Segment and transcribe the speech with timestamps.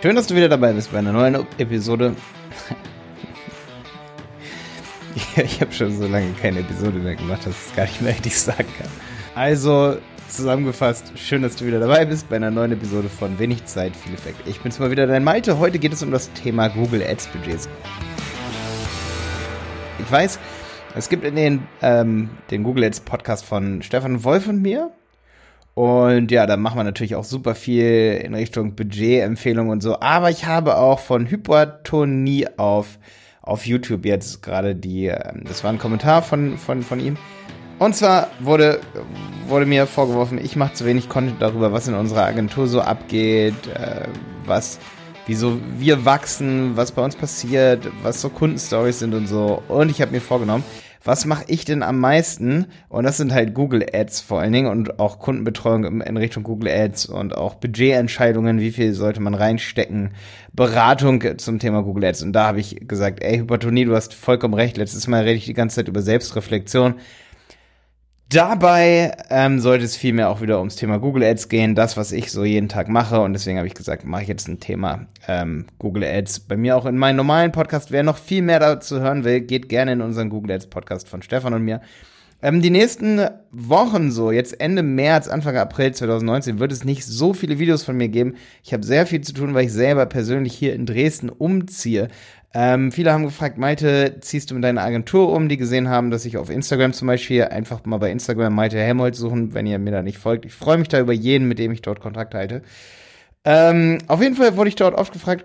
[0.00, 2.14] Schön, dass du wieder dabei bist bei einer neuen Episode.
[5.36, 8.12] ich habe schon so lange keine Episode mehr gemacht, dass ich es gar nicht mehr
[8.12, 8.86] richtig sagen kann.
[9.34, 9.96] Also,
[10.28, 14.14] zusammengefasst, schön, dass du wieder dabei bist bei einer neuen Episode von Wenig Zeit, viel
[14.14, 14.46] Effekt.
[14.46, 15.58] Ich bin's mal wieder, dein Malte.
[15.58, 17.68] Heute geht es um das Thema Google Ads Budgets.
[19.98, 20.38] Ich weiß,
[20.94, 24.92] es gibt in den, ähm, den Google Ads Podcast von Stefan Wolf und mir.
[25.78, 30.00] Und ja, da machen wir natürlich auch super viel in Richtung Budgetempfehlungen und so.
[30.00, 32.98] Aber ich habe auch von Hypertonie auf,
[33.42, 37.16] auf YouTube jetzt gerade die, ähm, das war ein Kommentar von, von, von ihm.
[37.78, 38.80] Und zwar wurde,
[39.46, 43.54] wurde mir vorgeworfen, ich mache zu wenig Content darüber, was in unserer Agentur so abgeht,
[43.72, 44.08] äh,
[44.46, 44.80] was,
[45.28, 49.62] wieso wir wachsen, was bei uns passiert, was so Kundenstories sind und so.
[49.68, 50.64] Und ich habe mir vorgenommen,
[51.02, 52.66] was mache ich denn am meisten?
[52.88, 56.70] Und das sind halt Google Ads vor allen Dingen und auch Kundenbetreuung in Richtung Google
[56.70, 60.10] Ads und auch Budgetentscheidungen, wie viel sollte man reinstecken,
[60.52, 62.22] Beratung zum Thema Google Ads.
[62.22, 64.76] Und da habe ich gesagt, ey, Hypertonie, du hast vollkommen recht.
[64.76, 66.94] Letztes Mal rede ich die ganze Zeit über Selbstreflexion.
[68.30, 72.30] Dabei ähm, sollte es vielmehr auch wieder ums Thema Google Ads gehen, das, was ich
[72.30, 73.20] so jeden Tag mache.
[73.20, 76.40] Und deswegen habe ich gesagt, mache ich jetzt ein Thema ähm, Google Ads.
[76.40, 77.90] Bei mir auch in meinem normalen Podcast.
[77.90, 81.22] Wer noch viel mehr dazu hören will, geht gerne in unseren Google Ads Podcast von
[81.22, 81.80] Stefan und mir.
[82.40, 83.20] Ähm, die nächsten
[83.50, 87.96] Wochen so, jetzt Ende März, Anfang April 2019, wird es nicht so viele Videos von
[87.96, 88.36] mir geben.
[88.62, 92.08] Ich habe sehr viel zu tun, weil ich selber persönlich hier in Dresden umziehe.
[92.54, 96.24] Ähm, viele haben gefragt, Malte, ziehst du mit deiner Agentur um, die gesehen haben, dass
[96.24, 99.90] ich auf Instagram zum Beispiel einfach mal bei Instagram Malte Helmholtz suchen, wenn ihr mir
[99.90, 100.46] da nicht folgt.
[100.46, 102.62] Ich freue mich da über jeden, mit dem ich dort Kontakt halte.
[103.44, 105.44] Ähm, auf jeden Fall wurde ich dort oft gefragt,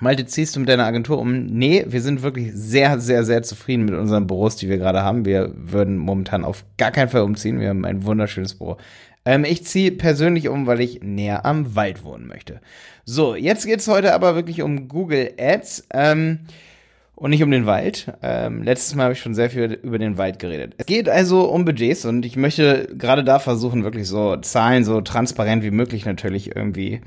[0.00, 1.46] Malte, ziehst du mit deiner Agentur um?
[1.46, 5.24] Nee, wir sind wirklich sehr, sehr, sehr zufrieden mit unseren Büros, die wir gerade haben.
[5.24, 7.60] Wir würden momentan auf gar keinen Fall umziehen.
[7.60, 8.76] Wir haben ein wunderschönes Büro.
[9.24, 12.60] Ähm, ich ziehe persönlich um, weil ich näher am Wald wohnen möchte.
[13.04, 15.88] So, jetzt geht's heute aber wirklich um Google Ads.
[15.92, 16.40] Ähm,
[17.16, 18.12] und nicht um den Wald.
[18.22, 20.74] Ähm, letztes Mal habe ich schon sehr viel über den Wald geredet.
[20.78, 25.00] Es geht also um Budgets und ich möchte gerade da versuchen, wirklich so Zahlen so
[25.00, 27.02] transparent wie möglich natürlich irgendwie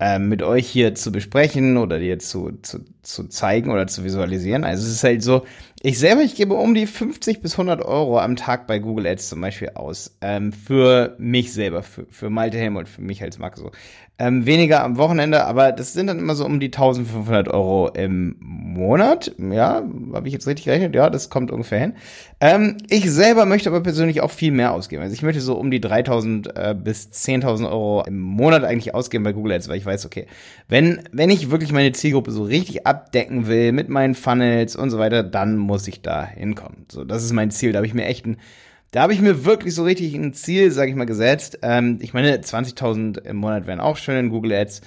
[0.00, 4.64] ähm, mit euch hier zu besprechen oder dir zu, zu, zu zeigen oder zu visualisieren.
[4.64, 5.44] Also es ist halt so,
[5.86, 9.28] ich selber, ich gebe um die 50 bis 100 Euro am Tag bei Google Ads
[9.28, 10.16] zum Beispiel aus.
[10.22, 13.70] Ähm, für mich selber, für, für Malte Helmut, für mich als Marke so.
[14.16, 18.36] Ähm, weniger am Wochenende, aber das sind dann immer so um die 1500 Euro im
[18.38, 19.34] Monat.
[19.38, 20.94] Ja, habe ich jetzt richtig gerechnet?
[20.94, 21.94] Ja, das kommt ungefähr hin.
[22.40, 25.02] Ähm, ich selber möchte aber persönlich auch viel mehr ausgeben.
[25.02, 29.24] Also ich möchte so um die 3000 äh, bis 10.000 Euro im Monat eigentlich ausgeben
[29.24, 30.28] bei Google Ads, weil ich weiß, okay,
[30.68, 34.98] wenn, wenn ich wirklich meine Zielgruppe so richtig abdecken will mit meinen Funnels und so
[35.00, 36.86] weiter, dann muss ich da hinkommen.
[36.90, 37.72] So, das ist mein Ziel.
[37.72, 38.38] Da habe ich mir echt ein
[38.94, 41.58] da habe ich mir wirklich so richtig ein Ziel, sage ich mal, gesetzt.
[41.62, 44.82] Ähm, ich meine, 20.000 im Monat wären auch schön in Google Ads.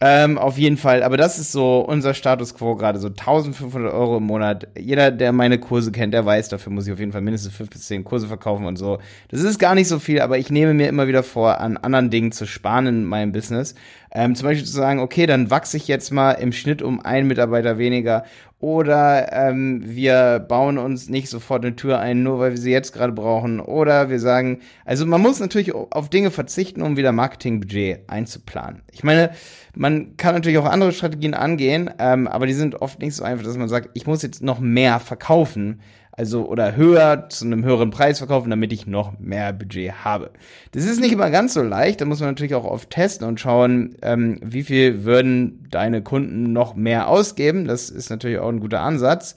[0.00, 4.18] Ähm, auf jeden Fall, aber das ist so unser Status quo gerade, so 1500 Euro
[4.18, 4.68] im Monat.
[4.76, 7.70] Jeder, der meine Kurse kennt, der weiß, dafür muss ich auf jeden Fall mindestens fünf
[7.70, 8.98] bis zehn Kurse verkaufen und so.
[9.28, 12.10] Das ist gar nicht so viel, aber ich nehme mir immer wieder vor, an anderen
[12.10, 13.74] Dingen zu sparen in meinem Business.
[14.10, 17.26] Ähm, zum Beispiel zu sagen, okay, dann wachse ich jetzt mal im Schnitt um einen
[17.26, 18.24] Mitarbeiter weniger
[18.60, 22.92] oder ähm, wir bauen uns nicht sofort eine Tür ein, nur weil wir sie jetzt
[22.92, 23.60] gerade brauchen.
[23.60, 28.82] Oder wir sagen, also man muss natürlich auf Dinge verzichten, um wieder Marketingbudget einzuplanen.
[28.90, 29.30] Ich meine,
[29.76, 33.44] man kann natürlich auch andere Strategien angehen, ähm, aber die sind oft nicht so einfach,
[33.44, 35.80] dass man sagt, ich muss jetzt noch mehr verkaufen
[36.18, 40.32] also oder höher zu einem höheren Preis verkaufen, damit ich noch mehr Budget habe.
[40.72, 43.38] Das ist nicht immer ganz so leicht, da muss man natürlich auch oft testen und
[43.38, 47.66] schauen, ähm, wie viel würden deine Kunden noch mehr ausgeben.
[47.66, 49.36] Das ist natürlich auch ein guter Ansatz.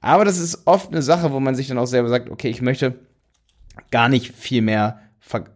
[0.00, 2.62] Aber das ist oft eine Sache, wo man sich dann auch selber sagt, okay, ich
[2.62, 2.94] möchte
[3.90, 5.00] gar nicht viel mehr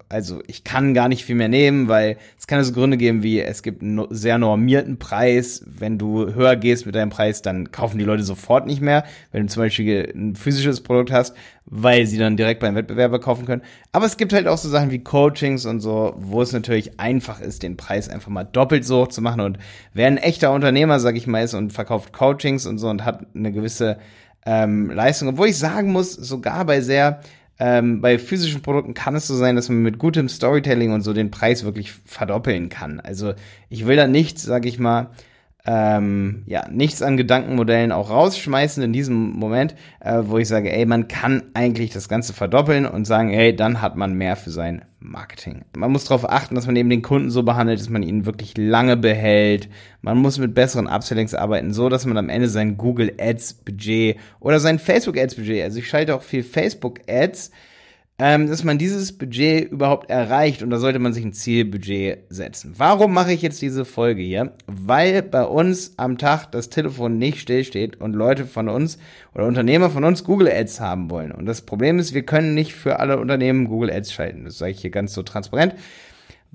[0.09, 3.41] also ich kann gar nicht viel mehr nehmen, weil es kann so Gründe geben wie,
[3.41, 5.65] es gibt einen sehr normierten Preis.
[5.67, 9.05] Wenn du höher gehst mit deinem Preis, dann kaufen die Leute sofort nicht mehr.
[9.33, 11.35] Wenn du zum Beispiel ein physisches Produkt hast,
[11.67, 13.63] weil sie dann direkt beim Wettbewerber kaufen können.
[13.93, 17.41] Aber es gibt halt auch so Sachen wie Coachings und so, wo es natürlich einfach
[17.41, 19.41] ist, den Preis einfach mal doppelt so hoch zu machen.
[19.41, 19.59] Und
[19.93, 23.27] wer ein echter Unternehmer, sag ich mal, ist und verkauft Coachings und so und hat
[23.35, 23.99] eine gewisse
[24.47, 27.21] ähm, Leistung, obwohl ich sagen muss, sogar bei sehr
[27.59, 31.13] ähm, bei physischen Produkten kann es so sein, dass man mit gutem Storytelling und so
[31.13, 33.01] den Preis wirklich verdoppeln kann.
[33.01, 33.35] Also
[33.69, 35.11] ich will da nichts, sag ich mal,
[35.67, 40.85] ähm, ja, nichts an Gedankenmodellen auch rausschmeißen in diesem Moment, äh, wo ich sage, ey,
[40.85, 44.85] man kann eigentlich das Ganze verdoppeln und sagen, ey, dann hat man mehr für sein
[45.01, 45.65] Marketing.
[45.75, 48.59] Man muss darauf achten, dass man eben den Kunden so behandelt, dass man ihn wirklich
[48.59, 49.71] lange behält.
[50.03, 54.19] Man muss mit besseren Upsellings arbeiten, so dass man am Ende sein Google Ads Budget
[54.41, 57.51] oder sein Facebook Ads Budget, also ich schalte auch viel Facebook Ads,
[58.19, 62.75] ähm, dass man dieses Budget überhaupt erreicht und da sollte man sich ein Zielbudget setzen.
[62.77, 64.53] Warum mache ich jetzt diese Folge hier?
[64.67, 68.99] Weil bei uns am Tag das Telefon nicht stillsteht und Leute von uns
[69.35, 71.33] oder Unternehmer von uns Google Ads haben wollen.
[71.33, 74.45] Und das Problem ist, wir können nicht für alle Unternehmen Google Ads schalten.
[74.45, 75.75] Das sage ich hier ganz so transparent.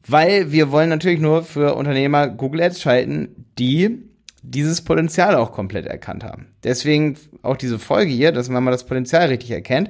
[0.07, 4.05] Weil wir wollen natürlich nur für Unternehmer Google Ads schalten, die
[4.43, 6.47] dieses Potenzial auch komplett erkannt haben.
[6.63, 9.89] Deswegen auch diese Folge hier, dass man mal das Potenzial richtig erkennt.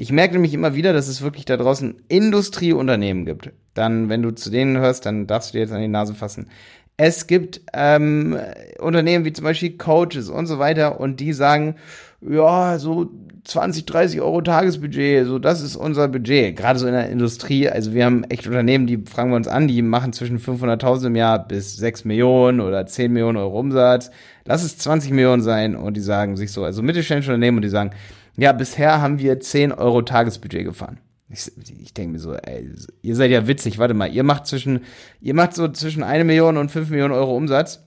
[0.00, 3.50] Ich merke nämlich immer wieder, dass es wirklich da draußen Industrieunternehmen gibt.
[3.74, 6.50] Dann, wenn du zu denen hörst, dann darfst du dir jetzt an die Nase fassen.
[6.96, 8.38] Es gibt ähm,
[8.78, 11.74] Unternehmen wie zum Beispiel Coaches und so weiter und die sagen,
[12.20, 13.10] ja, so
[13.42, 16.54] 20, 30 Euro Tagesbudget, so das ist unser Budget.
[16.54, 19.66] Gerade so in der Industrie, also wir haben echt Unternehmen, die fragen wir uns an,
[19.66, 24.12] die machen zwischen 500.000 im Jahr bis 6 Millionen oder 10 Millionen Euro Umsatz.
[24.44, 27.68] Lass es 20 Millionen sein und die sagen sich so, also mittelständische Unternehmen und die
[27.68, 27.90] sagen,
[28.38, 31.00] ja, bisher haben wir 10 Euro Tagesbudget gefahren.
[31.28, 31.50] Ich,
[31.82, 32.70] ich denke mir so, ey,
[33.02, 34.84] ihr seid ja witzig, warte mal, ihr macht zwischen,
[35.20, 37.84] ihr macht so zwischen eine Million und fünf Millionen Euro Umsatz.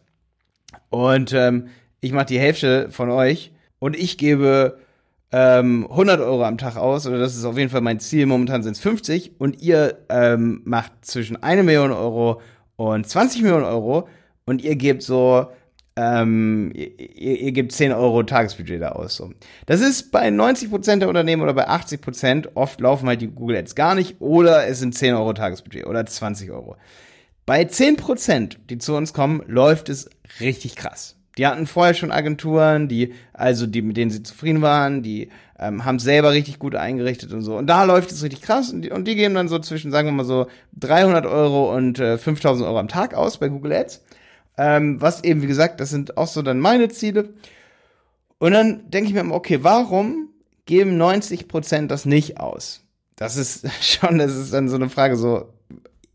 [0.90, 1.70] Und ähm,
[2.02, 3.54] ich mache die Hälfte von euch.
[3.80, 4.78] Und ich gebe
[5.32, 8.62] ähm, 100 Euro am Tag aus, oder das ist auf jeden Fall mein Ziel, momentan
[8.62, 12.42] sind es 50 und ihr ähm, macht zwischen eine Million Euro
[12.76, 14.10] und 20 Millionen Euro.
[14.46, 15.48] Und ihr gebt so
[15.96, 19.16] ähm, ihr, ihr, gebt 10 Euro Tagesbudget da aus.
[19.16, 19.32] So.
[19.66, 23.76] Das ist bei 90% der Unternehmen oder bei 80%, oft laufen halt die Google Ads
[23.76, 26.78] gar nicht oder es sind 10 Euro Tagesbudget oder 20 Euro.
[27.46, 30.10] Bei 10%, die zu uns kommen, läuft es
[30.40, 31.18] richtig krass.
[31.38, 35.86] Die hatten vorher schon Agenturen, die, also die, mit denen sie zufrieden waren, die ähm,
[35.86, 37.58] haben selber richtig gut eingerichtet und so.
[37.58, 40.08] Und da läuft es richtig krass und die, und die geben dann so zwischen, sagen
[40.08, 40.48] wir mal so,
[40.80, 44.04] 300 Euro und äh, 5000 Euro am Tag aus bei Google Ads.
[44.64, 47.34] Ähm, was eben, wie gesagt, das sind auch so dann meine Ziele.
[48.38, 50.30] Und dann denke ich mir immer, okay, warum
[50.68, 52.82] geben 90 Prozent das nicht aus?
[53.16, 55.52] Das ist schon, das ist dann so eine Frage so,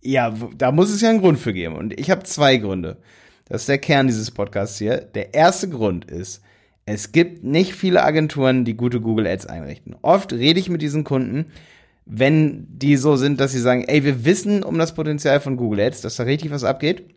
[0.00, 1.74] ja, da muss es ja einen Grund für geben.
[1.74, 2.98] Und ich habe zwei Gründe.
[3.46, 4.98] Das ist der Kern dieses Podcasts hier.
[4.98, 6.40] Der erste Grund ist,
[6.84, 9.96] es gibt nicht viele Agenturen, die gute Google Ads einrichten.
[10.02, 11.46] Oft rede ich mit diesen Kunden,
[12.04, 15.80] wenn die so sind, dass sie sagen, ey, wir wissen um das Potenzial von Google
[15.80, 17.16] Ads, dass da richtig was abgeht.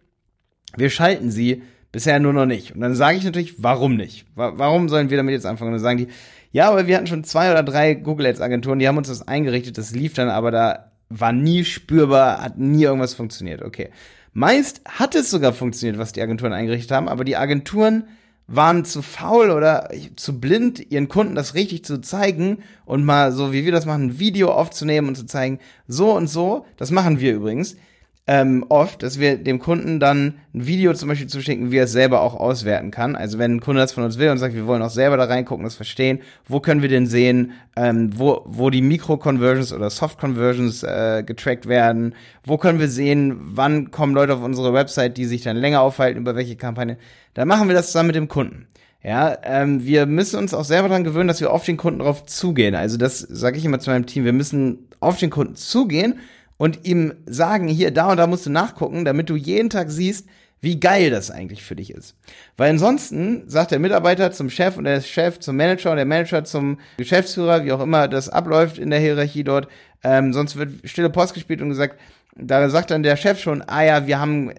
[0.76, 2.74] Wir schalten sie bisher nur noch nicht.
[2.76, 4.26] Und dann sage ich natürlich, warum nicht?
[4.36, 5.70] Warum sollen wir damit jetzt anfangen?
[5.70, 6.08] Und dann sagen die,
[6.52, 9.28] ja, aber wir hatten schon zwei oder drei Google Ads Agenturen, die haben uns das
[9.28, 13.62] eingerichtet, das lief dann, aber da war nie spürbar, hat nie irgendwas funktioniert.
[13.64, 13.90] Okay.
[14.34, 18.06] Meist hat es sogar funktioniert, was die Agenturen eingerichtet haben, aber die Agenturen
[18.48, 23.54] waren zu faul oder zu blind, ihren Kunden das richtig zu zeigen und mal so,
[23.54, 27.20] wie wir das machen, ein Video aufzunehmen und zu zeigen, so und so, das machen
[27.20, 27.76] wir übrigens,
[28.32, 31.92] ähm, oft, dass wir dem Kunden dann ein Video zum Beispiel zuschicken, wie er es
[31.92, 33.16] selber auch auswerten kann.
[33.16, 35.24] Also wenn ein Kunde das von uns will und sagt, wir wollen auch selber da
[35.24, 40.84] reingucken, das verstehen, wo können wir denn sehen, ähm, wo, wo die Mikro-Conversions oder Soft-Conversions
[40.84, 45.42] äh, getrackt werden, wo können wir sehen, wann kommen Leute auf unsere Website, die sich
[45.42, 47.00] dann länger aufhalten, über welche Kampagne,
[47.34, 48.68] dann machen wir das zusammen mit dem Kunden.
[49.02, 52.28] Ja, ähm, wir müssen uns auch selber daran gewöhnen, dass wir auf den Kunden drauf
[52.28, 52.76] zugehen.
[52.76, 56.20] Also das sage ich immer zu meinem Team, wir müssen auf den Kunden zugehen
[56.60, 60.28] und ihm sagen, hier, da und da musst du nachgucken, damit du jeden Tag siehst,
[60.62, 62.16] wie geil das eigentlich für dich ist.
[62.58, 66.44] Weil ansonsten sagt der Mitarbeiter zum Chef und der Chef zum Manager und der Manager
[66.44, 69.70] zum Geschäftsführer, wie auch immer das abläuft in der Hierarchie dort,
[70.04, 71.98] ähm, sonst wird stille Post gespielt und gesagt,
[72.36, 74.52] da sagt dann der Chef schon, ah ja, wir haben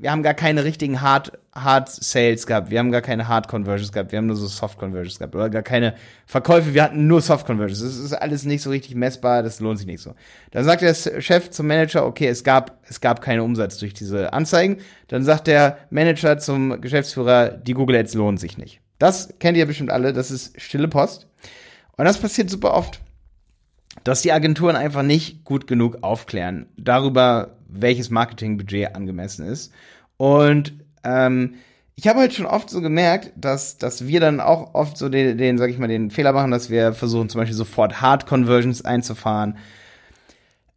[0.00, 2.70] wir haben gar keine richtigen Hard, Hard Sales gehabt.
[2.70, 4.12] Wir haben gar keine Hard Conversions gehabt.
[4.12, 5.34] Wir haben nur so Soft Conversions gehabt.
[5.34, 5.94] Oder gar keine
[6.26, 6.74] Verkäufe.
[6.74, 7.80] Wir hatten nur Soft Conversions.
[7.80, 9.42] Das ist alles nicht so richtig messbar.
[9.42, 10.14] Das lohnt sich nicht so.
[10.50, 14.32] Dann sagt der Chef zum Manager, okay, es gab, es gab keinen Umsatz durch diese
[14.32, 14.78] Anzeigen.
[15.08, 18.80] Dann sagt der Manager zum Geschäftsführer, die Google Ads lohnen sich nicht.
[18.98, 20.12] Das kennt ihr bestimmt alle.
[20.12, 21.26] Das ist stille Post.
[21.96, 23.00] Und das passiert super oft.
[24.04, 29.72] Dass die Agenturen einfach nicht gut genug aufklären darüber, welches Marketingbudget angemessen ist.
[30.16, 31.54] Und ähm,
[31.94, 35.38] ich habe halt schon oft so gemerkt, dass, dass wir dann auch oft so den,
[35.38, 38.84] den, sag ich mal, den Fehler machen, dass wir versuchen zum Beispiel sofort Hard Conversions
[38.84, 39.56] einzufahren,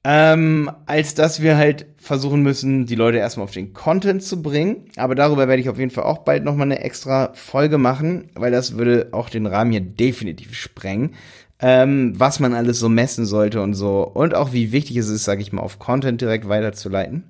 [0.06, 4.86] ähm, als dass wir halt versuchen müssen, die Leute erstmal auf den Content zu bringen.
[4.96, 8.52] Aber darüber werde ich auf jeden Fall auch bald nochmal eine extra Folge machen, weil
[8.52, 11.16] das würde auch den Rahmen hier definitiv sprengen
[11.62, 14.04] ähm, was man alles so messen sollte und so.
[14.04, 17.24] Und auch wie wichtig es ist, sage ich mal, auf Content direkt weiterzuleiten.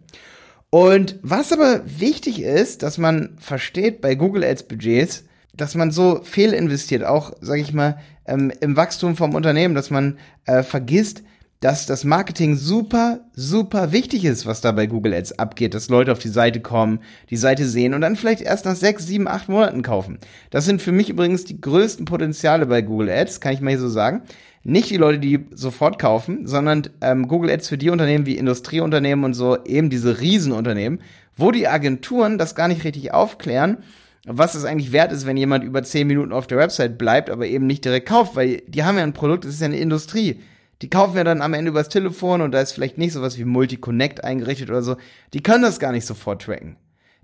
[0.69, 6.21] Und was aber wichtig ist, dass man versteht bei Google Ads Budgets, dass man so
[6.23, 11.23] fehlinvestiert, auch, sage ich mal, ähm, im Wachstum vom Unternehmen, dass man äh, vergisst,
[11.59, 16.13] dass das Marketing super, super wichtig ist, was da bei Google Ads abgeht, dass Leute
[16.13, 16.99] auf die Seite kommen,
[17.29, 20.19] die Seite sehen und dann vielleicht erst nach sechs, sieben, acht Monaten kaufen.
[20.51, 23.79] Das sind für mich übrigens die größten Potenziale bei Google Ads, kann ich mal hier
[23.79, 24.21] so sagen.
[24.63, 29.25] Nicht die Leute, die sofort kaufen, sondern ähm, Google Ads für die Unternehmen wie Industrieunternehmen
[29.25, 31.01] und so, eben diese Riesenunternehmen,
[31.35, 33.79] wo die Agenturen das gar nicht richtig aufklären,
[34.25, 37.47] was es eigentlich wert ist, wenn jemand über zehn Minuten auf der Website bleibt, aber
[37.47, 40.39] eben nicht direkt kauft, weil die haben ja ein Produkt, das ist ja eine Industrie
[40.81, 43.45] die kaufen wir dann am Ende übers Telefon und da ist vielleicht nicht sowas wie
[43.45, 44.95] Multi-Connect eingerichtet oder so.
[45.33, 46.77] Die können das gar nicht sofort tracken.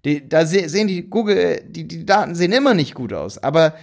[0.05, 3.39] Die, da sehen die Google, die, die Daten sehen immer nicht gut aus.
[3.39, 3.73] Aber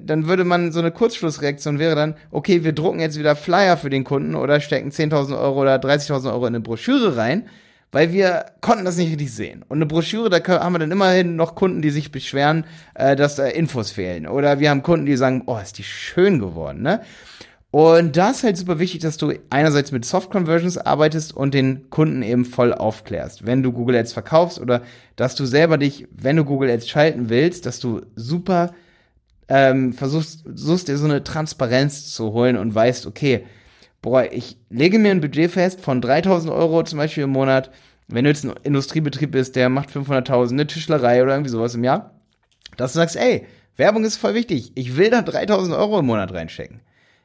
[0.00, 3.88] dann würde man so eine Kurzschlussreaktion wäre dann, okay, wir drucken jetzt wieder Flyer für
[3.88, 7.48] den Kunden oder stecken 10.000 Euro oder 30.000 Euro in eine Broschüre rein,
[7.92, 9.64] weil wir konnten das nicht richtig sehen.
[9.68, 13.36] Und eine Broschüre, da haben wir dann immerhin noch Kunden, die sich beschweren, äh, dass
[13.36, 14.26] da Infos fehlen.
[14.26, 17.02] Oder wir haben Kunden, die sagen, oh, ist die schön geworden, ne?
[17.72, 21.88] Und da ist halt super wichtig, dass du einerseits mit Soft Conversions arbeitest und den
[21.88, 23.46] Kunden eben voll aufklärst.
[23.46, 24.82] Wenn du Google Ads verkaufst oder
[25.14, 28.74] dass du selber dich, wenn du Google Ads schalten willst, dass du super
[29.48, 33.46] ähm, versuchst, versuchst dir so eine Transparenz zu holen und weißt, okay,
[34.02, 37.70] boah, ich lege mir ein Budget fest von 3000 Euro zum Beispiel im Monat.
[38.08, 41.84] Wenn du jetzt ein Industriebetrieb bist, der macht 500.000, eine Tischlerei oder irgendwie sowas im
[41.84, 42.14] Jahr,
[42.76, 43.46] dass du sagst, ey,
[43.76, 44.72] Werbung ist voll wichtig.
[44.74, 46.80] Ich will da 3000 Euro im Monat reinstecken.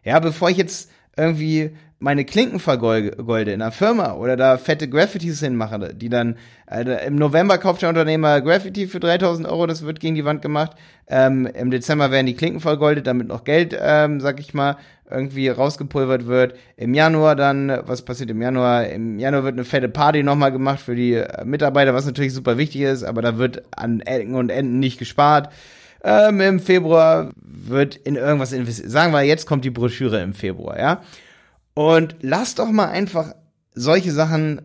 [0.06, 5.40] Ja, bevor ich jetzt irgendwie meine Klinken vergolde in einer Firma oder da fette Graffitis
[5.40, 6.36] hinmache, die dann,
[6.70, 10.42] äh, im November kauft der Unternehmer Graffiti für 3000 Euro, das wird gegen die Wand
[10.42, 10.74] gemacht.
[11.08, 14.78] Ähm, Im Dezember werden die Klinken vergoldet, damit noch Geld, ähm, sag ich mal,
[15.10, 16.56] irgendwie rausgepulvert wird.
[16.78, 18.88] Im Januar dann, was passiert im Januar?
[18.88, 22.58] Im Januar wird eine fette Party nochmal gemacht für die äh, Mitarbeiter, was natürlich super
[22.58, 25.50] wichtig ist, aber da wird an Ecken und Enden nicht gespart.
[26.08, 28.92] Ähm, Im Februar wird in irgendwas investiert.
[28.92, 31.02] Sagen wir, jetzt kommt die Broschüre im Februar, ja.
[31.74, 33.34] Und lass doch mal einfach
[33.74, 34.62] solche Sachen,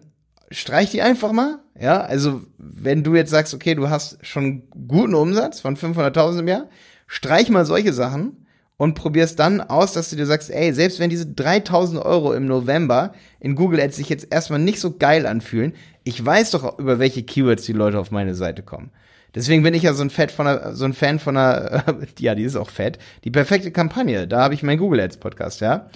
[0.51, 2.03] streich die einfach mal, ja.
[2.03, 6.69] Also, wenn du jetzt sagst, okay, du hast schon guten Umsatz von 500.000 im Jahr,
[7.07, 11.09] streich mal solche Sachen und probierst dann aus, dass du dir sagst, ey, selbst wenn
[11.09, 15.73] diese 3000 Euro im November in Google Ads sich jetzt erstmal nicht so geil anfühlen,
[16.05, 18.91] ich weiß doch, über welche Keywords die Leute auf meine Seite kommen.
[19.35, 21.85] Deswegen bin ich ja so ein, Fett von einer, so ein Fan von einer,
[22.19, 24.27] ja, die ist auch fett, die perfekte Kampagne.
[24.27, 25.89] Da habe ich meinen Google Ads Podcast, ja.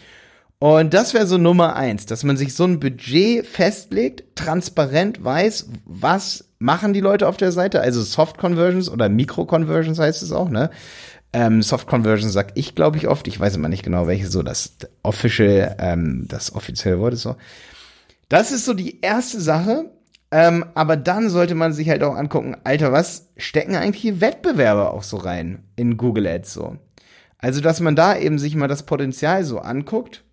[0.58, 5.68] Und das wäre so Nummer eins, dass man sich so ein Budget festlegt, transparent weiß,
[5.84, 10.32] was machen die Leute auf der Seite, also Soft Conversions oder Micro Conversions heißt es
[10.32, 10.70] auch, ne?
[11.34, 13.26] Ähm, Soft Conversions sag ich, glaube ich, oft.
[13.26, 17.36] Ich weiß immer nicht genau, welche so das official, ähm, das offizielle Wort ist so.
[18.28, 19.90] Das ist so die erste Sache,
[20.34, 25.04] ähm, aber dann sollte man sich halt auch angucken, Alter, was stecken eigentlich Wettbewerber auch
[25.04, 26.76] so rein in Google Ads so?
[27.38, 30.24] Also, dass man da eben sich mal das Potenzial so anguckt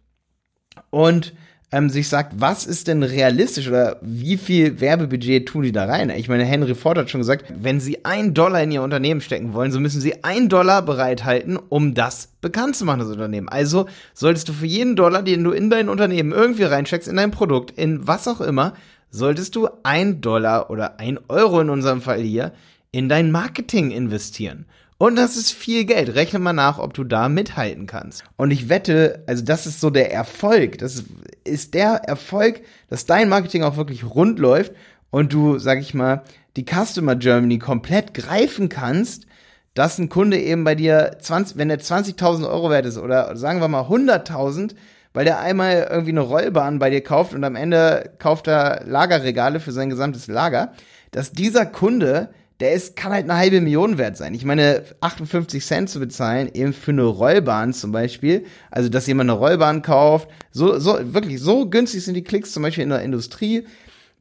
[0.89, 1.35] und
[1.71, 6.09] ähm, sich sagt, was ist denn realistisch oder wie viel Werbebudget tun die da rein?
[6.09, 9.53] Ich meine, Henry Ford hat schon gesagt, wenn sie ein Dollar in ihr Unternehmen stecken
[9.53, 13.47] wollen, so müssen sie ein Dollar bereithalten, um das bekannt zu machen, das Unternehmen.
[13.47, 17.31] Also solltest du für jeden Dollar, den du in dein Unternehmen irgendwie reinsteckst, in dein
[17.31, 18.73] Produkt, in was auch immer,
[19.09, 22.51] solltest du ein Dollar oder ein Euro in unserem Fall hier
[22.91, 24.65] in dein Marketing investieren.
[25.01, 26.13] Und das ist viel Geld.
[26.13, 28.23] Rechne mal nach, ob du da mithalten kannst.
[28.37, 30.77] Und ich wette, also das ist so der Erfolg.
[30.77, 31.05] Das
[31.43, 34.73] ist der Erfolg, dass dein Marketing auch wirklich rund läuft
[35.09, 36.21] und du, sag ich mal,
[36.55, 39.25] die Customer Germany komplett greifen kannst,
[39.73, 43.59] dass ein Kunde eben bei dir 20, wenn er 20.000 Euro wert ist oder sagen
[43.59, 44.75] wir mal 100.000,
[45.13, 49.61] weil der einmal irgendwie eine Rollbahn bei dir kauft und am Ende kauft er Lagerregale
[49.61, 50.73] für sein gesamtes Lager,
[51.09, 52.29] dass dieser Kunde,
[52.61, 54.33] der ist, kann halt eine halbe Million wert sein.
[54.33, 59.29] Ich meine, 58 Cent zu bezahlen, eben für eine Rollbahn zum Beispiel, also dass jemand
[59.29, 63.01] eine Rollbahn kauft, so, so, wirklich, so günstig sind die Klicks zum Beispiel in der
[63.01, 63.65] Industrie,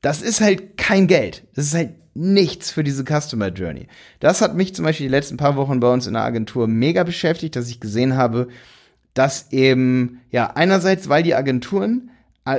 [0.00, 1.44] das ist halt kein Geld.
[1.54, 3.86] Das ist halt nichts für diese Customer Journey.
[4.18, 7.04] Das hat mich zum Beispiel die letzten paar Wochen bei uns in der Agentur mega
[7.04, 8.48] beschäftigt, dass ich gesehen habe,
[9.12, 12.10] dass eben, ja, einerseits, weil die Agenturen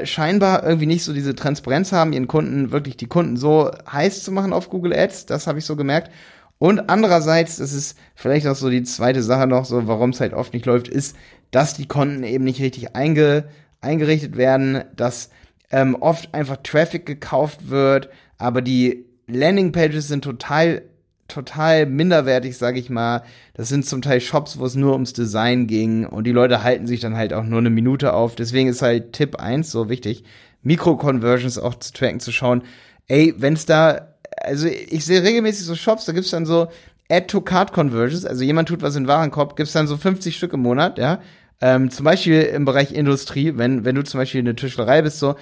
[0.03, 4.31] scheinbar irgendwie nicht so diese Transparenz haben, ihren Kunden wirklich die Kunden so heiß zu
[4.31, 6.11] machen auf Google Ads, das habe ich so gemerkt.
[6.59, 10.33] Und andererseits, das ist vielleicht auch so die zweite Sache noch, so warum es halt
[10.33, 11.15] oft nicht läuft, ist,
[11.50, 13.45] dass die Konten eben nicht richtig einge,
[13.81, 15.31] eingerichtet werden, dass
[15.71, 20.83] ähm, oft einfach Traffic gekauft wird, aber die Landingpages sind total
[21.31, 23.23] total minderwertig, sage ich mal.
[23.53, 26.88] Das sind zum Teil Shops, wo es nur ums Design ging und die Leute halten
[26.88, 28.35] sich dann halt auch nur eine Minute auf.
[28.35, 30.23] Deswegen ist halt Tipp 1 so wichtig,
[30.63, 32.63] Mikro-Conversions auch zu tracken, zu schauen.
[33.07, 36.67] Ey, wenn es da, also ich sehe regelmäßig so Shops, da gibt's dann so
[37.09, 41.21] Add-to-Card-Conversions, also jemand tut was in Warenkorb, gibt's dann so 50 Stück im Monat, ja.
[41.59, 45.35] Ähm, zum Beispiel im Bereich Industrie, wenn, wenn du zum Beispiel eine Tischlerei bist so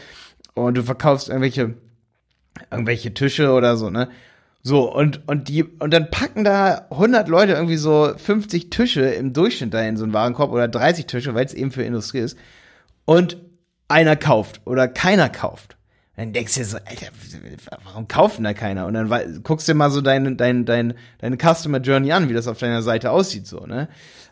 [0.54, 1.76] und du verkaufst irgendwelche,
[2.72, 4.10] irgendwelche Tische oder so, ne?
[4.62, 9.32] So, und, und die, und dann packen da 100 Leute irgendwie so 50 Tische im
[9.32, 12.38] Durchschnitt da in so einen Warenkorb oder 30 Tische, weil es eben für Industrie ist.
[13.06, 13.38] Und
[13.88, 15.78] einer kauft oder keiner kauft.
[16.16, 17.08] Dann denkst du dir so, Alter,
[17.86, 18.86] warum kauft denn da keiner?
[18.86, 22.34] Und dann guckst du dir mal so deine, deine, deine, deine Customer Journey an, wie
[22.34, 23.88] das auf deiner Seite aussieht, so, ne?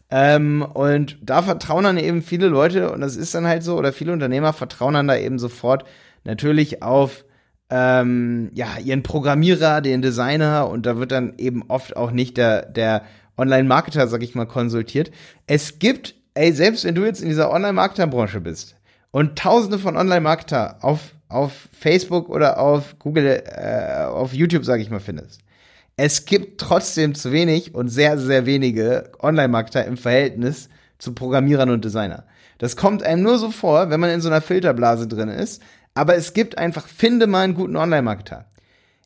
[0.10, 3.94] Ähm, und da vertrauen dann eben viele Leute, und das ist dann halt so, oder
[3.94, 5.86] viele Unternehmer vertrauen dann da eben sofort
[6.24, 7.24] natürlich auf
[7.70, 12.66] ähm, ja, ihren Programmierer, den Designer, und da wird dann eben oft auch nicht der,
[12.66, 13.04] der
[13.38, 15.12] Online-Marketer, sag ich mal, konsultiert.
[15.46, 18.76] Es gibt, ey, selbst wenn du jetzt in dieser Online-Marketer-Branche bist
[19.12, 24.90] und tausende von Online-Marketer auf auf Facebook oder auf Google, äh, auf YouTube, sage ich
[24.90, 25.42] mal, findest.
[25.98, 30.70] Es gibt trotzdem zu wenig und sehr, sehr wenige Online-Marketer im Verhältnis
[31.00, 32.24] zu Programmierern und Designer.
[32.60, 35.62] Das kommt einem nur so vor, wenn man in so einer Filterblase drin ist.
[35.98, 38.46] Aber es gibt einfach, finde mal einen guten Online-Marketer.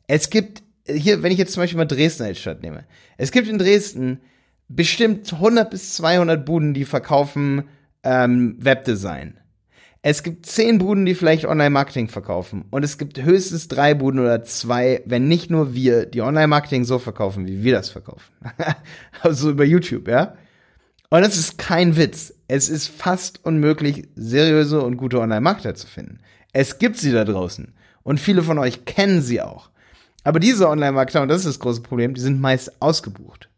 [0.08, 2.84] Es gibt, hier, wenn ich jetzt zum Beispiel mal Dresden als Stadt nehme.
[3.16, 4.20] Es gibt in Dresden
[4.68, 7.64] bestimmt 100 bis 200 Buden, die verkaufen
[8.02, 9.38] ähm, Webdesign.
[10.02, 12.66] Es gibt zehn Buden, die vielleicht Online-Marketing verkaufen.
[12.70, 16.98] Und es gibt höchstens drei Buden oder zwei, wenn nicht nur wir, die Online-Marketing so
[16.98, 18.34] verkaufen, wie wir das verkaufen.
[19.22, 20.34] also über YouTube, ja.
[21.08, 22.34] Und das ist kein Witz.
[22.48, 26.18] Es ist fast unmöglich, seriöse und gute Online-Marketer zu finden.
[26.52, 27.72] Es gibt sie da draußen.
[28.02, 29.70] Und viele von euch kennen sie auch.
[30.24, 33.48] Aber diese Online-Marketer, und das ist das große Problem, die sind meist ausgebucht.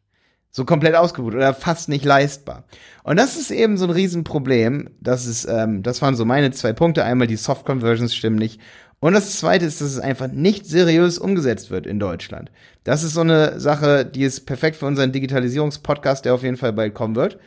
[0.50, 2.64] So komplett ausgebucht oder fast nicht leistbar.
[3.02, 4.90] Und das ist eben so ein Riesenproblem.
[5.00, 7.04] Das ist, ähm, das waren so meine zwei Punkte.
[7.04, 8.60] Einmal die Soft Conversions stimmen nicht.
[9.00, 12.50] Und das zweite ist, dass es einfach nicht seriös umgesetzt wird in Deutschland.
[12.84, 16.72] Das ist so eine Sache, die ist perfekt für unseren Digitalisierungspodcast, der auf jeden Fall
[16.72, 17.38] bald kommen wird.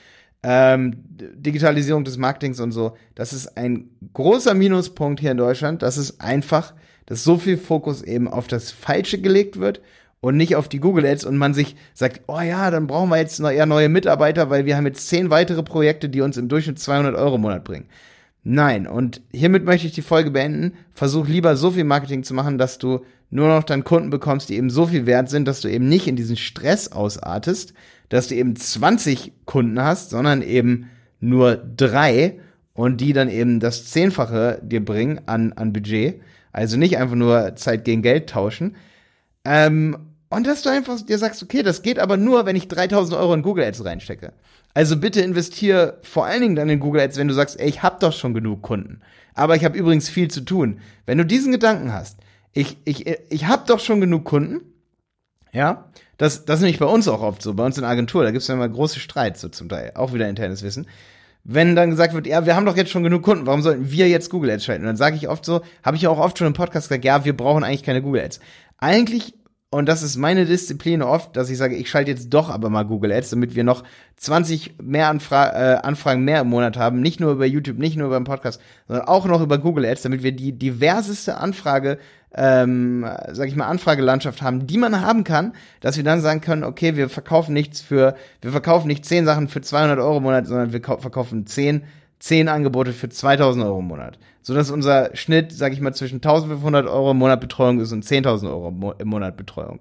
[0.44, 2.96] Ähm, Digitalisierung des Marketings und so.
[3.16, 5.82] Das ist ein großer Minuspunkt hier in Deutschland.
[5.82, 6.74] Das ist einfach,
[7.06, 9.82] dass so viel Fokus eben auf das Falsche gelegt wird
[10.20, 13.18] und nicht auf die Google Ads und man sich sagt, oh ja, dann brauchen wir
[13.18, 16.50] jetzt noch eher neue Mitarbeiter, weil wir haben jetzt zehn weitere Projekte, die uns im
[16.50, 17.88] Durchschnitt 200 Euro im Monat bringen.
[18.50, 20.72] Nein, und hiermit möchte ich die Folge beenden.
[20.94, 24.56] Versuch lieber so viel Marketing zu machen, dass du nur noch dann Kunden bekommst, die
[24.56, 27.74] eben so viel wert sind, dass du eben nicht in diesen Stress ausartest,
[28.08, 32.40] dass du eben 20 Kunden hast, sondern eben nur drei
[32.72, 36.22] und die dann eben das Zehnfache dir bringen an, an Budget.
[36.54, 38.78] Also nicht einfach nur Zeit gegen Geld tauschen.
[39.44, 39.98] Ähm,
[40.30, 43.34] und dass du einfach dir sagst, okay, das geht aber nur, wenn ich 3000 Euro
[43.34, 44.34] in Google Ads reinstecke.
[44.74, 47.82] Also bitte investier vor allen Dingen dann in Google Ads, wenn du sagst, ey, ich
[47.82, 49.02] hab doch schon genug Kunden.
[49.34, 50.80] Aber ich habe übrigens viel zu tun.
[51.06, 52.18] Wenn du diesen Gedanken hast,
[52.54, 54.62] ich, ich, ich hab doch schon genug Kunden,
[55.54, 55.86] ja,
[56.18, 58.42] das, das ist nämlich bei uns auch oft so, bei uns in Agentur, da gibt
[58.42, 60.88] es ja immer große Streits so zum Teil, auch wieder internes Wissen.
[61.44, 64.10] Wenn dann gesagt wird, ja, wir haben doch jetzt schon genug Kunden, warum sollten wir
[64.10, 64.84] jetzt Google Ads schalten?
[64.84, 67.24] Und dann sage ich oft so, habe ich auch oft schon im Podcast gesagt, ja,
[67.24, 68.42] wir brauchen eigentlich keine Google Ads.
[68.80, 69.34] Eigentlich
[69.70, 72.84] und das ist meine Disziplin oft, dass ich sage, ich schalte jetzt doch aber mal
[72.84, 73.84] Google Ads, damit wir noch
[74.16, 77.02] 20 mehr Anfra äh, Anfragen mehr im Monat haben.
[77.02, 80.04] Nicht nur über YouTube, nicht nur über den Podcast, sondern auch noch über Google Ads,
[80.04, 81.98] damit wir die diverseste Anfrage,
[82.34, 86.64] ähm, sag ich mal, Anfragelandschaft haben, die man haben kann, dass wir dann sagen können,
[86.64, 90.48] okay, wir verkaufen nichts für, wir verkaufen nicht 10 Sachen für 200 Euro im Monat,
[90.48, 91.84] sondern wir verkaufen 10
[92.20, 94.18] 10 Angebote für 2000 Euro im Monat.
[94.42, 98.06] So dass unser Schnitt, sag ich mal, zwischen 1500 Euro im Monat Betreuung ist und
[98.06, 99.80] 10.000 Euro im Monat Betreuung.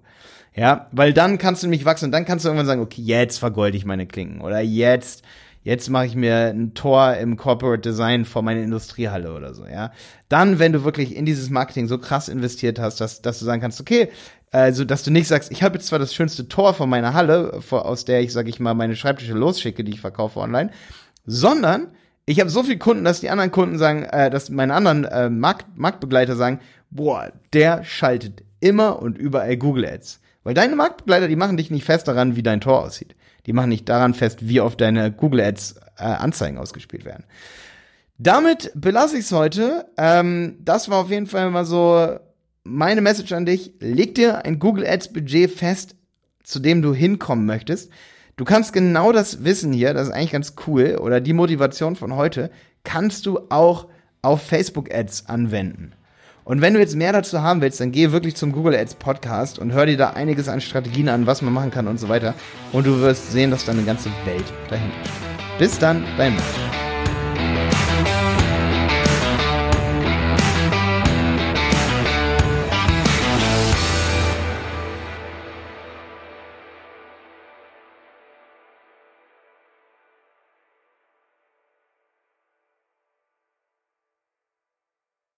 [0.55, 3.39] Ja, weil dann kannst du nämlich wachsen und dann kannst du irgendwann sagen, okay, jetzt
[3.39, 5.23] vergolde ich meine Klinken oder jetzt,
[5.63, 9.93] jetzt mache ich mir ein Tor im Corporate Design vor meine Industriehalle oder so, ja.
[10.31, 13.61] Dann, wenn du wirklich in dieses Marketing so krass investiert hast, dass, dass du sagen
[13.61, 14.09] kannst, okay,
[14.51, 17.61] also, dass du nicht sagst, ich habe jetzt zwar das schönste Tor vor meiner Halle,
[17.71, 20.71] aus der ich, sag ich mal, meine Schreibtische losschicke, die ich verkaufe online,
[21.27, 21.89] sondern
[22.27, 25.31] ich habe so viele Kunden, dass die anderen Kunden sagen, äh, dass meine anderen äh,
[25.31, 26.61] Markt, Marktbegleiter sagen,
[26.91, 30.21] boah, der schaltet immer und überall Google Ads.
[30.43, 33.15] Weil deine Marktbegleiter, die machen dich nicht fest daran, wie dein Tor aussieht.
[33.47, 37.25] Die machen nicht daran fest, wie oft deine Google Ads äh, Anzeigen ausgespielt werden.
[38.19, 39.87] Damit belasse ich es heute.
[39.97, 42.19] Ähm, das war auf jeden Fall mal so
[42.65, 43.75] meine Message an dich.
[43.79, 45.95] Leg dir ein Google Ads Budget fest,
[46.43, 47.91] zu dem du hinkommen möchtest.
[48.39, 52.17] Du kannst genau das Wissen hier, das ist eigentlich ganz cool, oder die Motivation von
[52.17, 52.51] heute,
[52.85, 53.87] kannst du auch
[54.21, 55.93] auf Facebook Ads anwenden.
[56.45, 59.59] Und wenn du jetzt mehr dazu haben willst, dann geh wirklich zum Google Ads Podcast
[59.59, 62.35] und hör dir da einiges an Strategien an, was man machen kann und so weiter.
[62.73, 65.59] Und du wirst sehen, dass da eine ganze Welt dahinter steht.
[65.59, 66.66] Bis dann, dein Mann.